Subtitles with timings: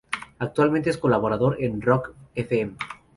[0.39, 2.73] Actualmente es colaborador en Rock fm.